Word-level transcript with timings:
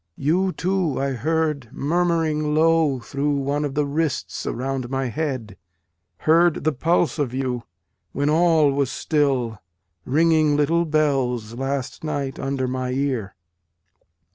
you 0.17 0.51
too 0.51 0.99
I 0.99 1.11
heard 1.11 1.69
mur 1.71 2.03
muring 2.03 2.55
low 2.55 2.99
through 2.99 3.37
one 3.37 3.63
of 3.63 3.75
the 3.75 3.85
wrists 3.85 4.47
around 4.47 4.89
my 4.89 5.09
head, 5.09 5.57
Heard 6.25 6.63
the 6.63 6.71
pulse 6.71 7.19
of 7.19 7.35
you, 7.35 7.65
when 8.11 8.27
all 8.27 8.71
was 8.71 8.89
still, 8.89 9.59
ringing 10.03 10.57
little 10.57 10.85
bells 10.85 11.53
last 11.53 12.03
night 12.03 12.39
under 12.39 12.67
my 12.67 12.89
ear. 12.89 13.35